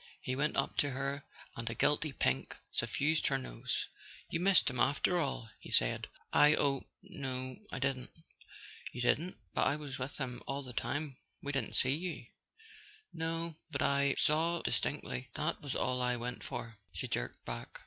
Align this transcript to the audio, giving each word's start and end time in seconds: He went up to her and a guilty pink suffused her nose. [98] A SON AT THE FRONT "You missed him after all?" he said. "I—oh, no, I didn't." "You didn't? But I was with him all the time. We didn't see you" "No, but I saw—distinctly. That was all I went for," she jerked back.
He 0.21 0.35
went 0.35 0.55
up 0.57 0.77
to 0.77 0.89
her 0.89 1.25
and 1.55 1.69
a 1.69 1.75
guilty 1.75 2.11
pink 2.11 2.55
suffused 2.71 3.27
her 3.27 3.37
nose. 3.37 3.51
[98] 3.51 3.61
A 3.61 3.69
SON 3.69 3.83
AT 3.83 3.85
THE 3.85 3.91
FRONT 3.91 4.33
"You 4.33 4.39
missed 4.39 4.69
him 4.71 4.79
after 4.79 5.19
all?" 5.19 5.49
he 5.59 5.69
said. 5.69 6.07
"I—oh, 6.33 6.83
no, 7.03 7.57
I 7.71 7.77
didn't." 7.77 8.09
"You 8.93 9.01
didn't? 9.03 9.37
But 9.53 9.67
I 9.67 9.75
was 9.75 9.99
with 9.99 10.17
him 10.17 10.41
all 10.47 10.63
the 10.63 10.73
time. 10.73 11.17
We 11.43 11.51
didn't 11.51 11.75
see 11.75 11.93
you" 11.93 12.25
"No, 13.13 13.55
but 13.69 13.83
I 13.83 14.15
saw—distinctly. 14.17 15.29
That 15.35 15.61
was 15.61 15.75
all 15.75 16.01
I 16.01 16.15
went 16.15 16.41
for," 16.43 16.79
she 16.91 17.07
jerked 17.07 17.45
back. 17.45 17.77